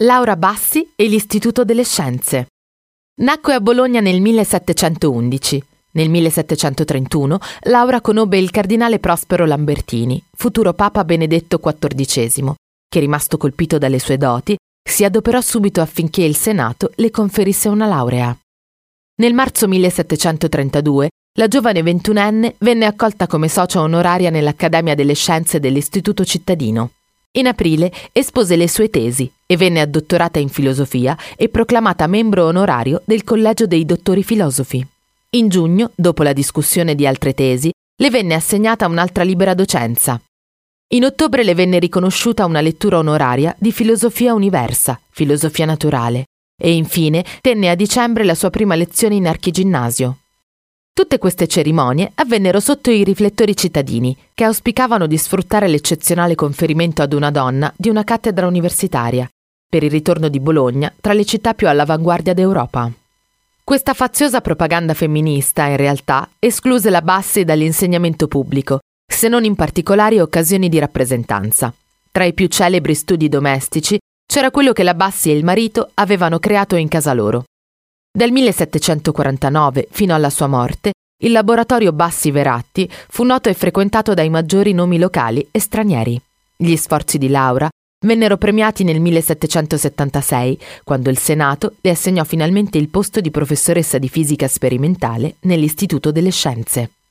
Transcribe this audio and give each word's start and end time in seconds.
Laura 0.00 0.36
Bassi 0.36 0.92
e 0.94 1.06
l'Istituto 1.06 1.64
delle 1.64 1.82
Scienze. 1.82 2.48
Nacque 3.22 3.54
a 3.54 3.62
Bologna 3.62 4.00
nel 4.00 4.20
1711. 4.20 5.64
Nel 5.92 6.10
1731 6.10 7.38
Laura 7.62 8.02
conobbe 8.02 8.36
il 8.36 8.50
cardinale 8.50 8.98
Prospero 8.98 9.46
Lambertini, 9.46 10.22
futuro 10.36 10.74
Papa 10.74 11.02
Benedetto 11.04 11.58
XIV, 11.58 12.52
che 12.86 13.00
rimasto 13.00 13.38
colpito 13.38 13.78
dalle 13.78 13.98
sue 13.98 14.18
doti, 14.18 14.54
si 14.86 15.02
adoperò 15.02 15.40
subito 15.40 15.80
affinché 15.80 16.24
il 16.24 16.36
Senato 16.36 16.92
le 16.96 17.10
conferisse 17.10 17.70
una 17.70 17.86
laurea. 17.86 18.36
Nel 19.22 19.32
marzo 19.32 19.66
1732 19.66 21.08
la 21.38 21.48
giovane 21.48 21.82
ventunenne 21.82 22.54
venne 22.58 22.84
accolta 22.84 23.26
come 23.26 23.48
socia 23.48 23.80
onoraria 23.80 24.28
nell'Accademia 24.28 24.94
delle 24.94 25.14
Scienze 25.14 25.58
dell'Istituto 25.58 26.22
cittadino. 26.22 26.90
In 27.32 27.46
aprile 27.46 27.92
espose 28.12 28.56
le 28.56 28.68
sue 28.68 28.88
tesi 28.88 29.30
e 29.46 29.56
venne 29.56 29.80
addottorata 29.80 30.38
in 30.38 30.48
filosofia 30.48 31.16
e 31.36 31.48
proclamata 31.48 32.06
membro 32.06 32.44
onorario 32.46 33.02
del 33.04 33.24
Collegio 33.24 33.66
dei 33.66 33.84
Dottori 33.84 34.22
Filosofi. 34.22 34.86
In 35.30 35.48
giugno, 35.48 35.90
dopo 35.94 36.22
la 36.22 36.32
discussione 36.32 36.94
di 36.94 37.06
altre 37.06 37.34
tesi, 37.34 37.70
le 37.98 38.10
venne 38.10 38.34
assegnata 38.34 38.86
un'altra 38.86 39.22
libera 39.22 39.54
docenza. 39.54 40.20
In 40.94 41.04
ottobre 41.04 41.42
le 41.42 41.54
venne 41.54 41.78
riconosciuta 41.78 42.44
una 42.44 42.60
lettura 42.60 42.98
onoraria 42.98 43.54
di 43.58 43.72
filosofia 43.72 44.32
universa, 44.34 44.98
filosofia 45.10 45.66
naturale, 45.66 46.24
e 46.58 46.74
infine 46.74 47.24
tenne 47.40 47.68
a 47.68 47.74
dicembre 47.74 48.24
la 48.24 48.34
sua 48.34 48.50
prima 48.50 48.76
lezione 48.76 49.16
in 49.16 49.26
archiginnasio. 49.26 50.18
Tutte 50.96 51.18
queste 51.18 51.46
cerimonie 51.46 52.10
avvennero 52.14 52.58
sotto 52.58 52.90
i 52.90 53.04
riflettori 53.04 53.54
cittadini, 53.54 54.16
che 54.32 54.44
auspicavano 54.44 55.06
di 55.06 55.18
sfruttare 55.18 55.68
l'eccezionale 55.68 56.34
conferimento 56.34 57.02
ad 57.02 57.12
una 57.12 57.30
donna 57.30 57.70
di 57.76 57.90
una 57.90 58.02
cattedra 58.02 58.46
universitaria, 58.46 59.28
per 59.68 59.82
il 59.82 59.90
ritorno 59.90 60.28
di 60.28 60.40
Bologna 60.40 60.90
tra 60.98 61.12
le 61.12 61.26
città 61.26 61.52
più 61.52 61.68
all'avanguardia 61.68 62.32
d'Europa. 62.32 62.90
Questa 63.62 63.92
faziosa 63.92 64.40
propaganda 64.40 64.94
femminista, 64.94 65.66
in 65.66 65.76
realtà, 65.76 66.30
escluse 66.38 66.88
la 66.88 67.02
Bassi 67.02 67.44
dall'insegnamento 67.44 68.26
pubblico, 68.26 68.78
se 69.06 69.28
non 69.28 69.44
in 69.44 69.54
particolari 69.54 70.18
occasioni 70.18 70.70
di 70.70 70.78
rappresentanza. 70.78 71.74
Tra 72.10 72.24
i 72.24 72.32
più 72.32 72.46
celebri 72.46 72.94
studi 72.94 73.28
domestici 73.28 73.98
c'era 74.26 74.50
quello 74.50 74.72
che 74.72 74.82
la 74.82 74.94
Bassi 74.94 75.30
e 75.30 75.36
il 75.36 75.44
marito 75.44 75.90
avevano 75.92 76.38
creato 76.38 76.74
in 76.74 76.88
casa 76.88 77.12
loro, 77.12 77.44
dal 78.16 78.30
1749 78.30 79.88
fino 79.90 80.14
alla 80.14 80.30
sua 80.30 80.46
morte, 80.46 80.92
il 81.22 81.32
laboratorio 81.32 81.92
Bassi 81.92 82.30
Veratti 82.30 82.90
fu 83.10 83.24
noto 83.24 83.50
e 83.50 83.54
frequentato 83.54 84.14
dai 84.14 84.30
maggiori 84.30 84.72
nomi 84.72 84.98
locali 84.98 85.46
e 85.50 85.60
stranieri. 85.60 86.18
Gli 86.56 86.74
sforzi 86.76 87.18
di 87.18 87.28
Laura 87.28 87.68
vennero 88.06 88.38
premiati 88.38 88.84
nel 88.84 89.00
1776, 89.00 90.58
quando 90.82 91.10
il 91.10 91.18
Senato 91.18 91.74
le 91.82 91.90
assegnò 91.90 92.24
finalmente 92.24 92.78
il 92.78 92.88
posto 92.88 93.20
di 93.20 93.30
professoressa 93.30 93.98
di 93.98 94.08
fisica 94.08 94.48
sperimentale 94.48 95.34
nell'Istituto 95.40 96.10
delle 96.10 96.30
Scienze. 96.30 96.95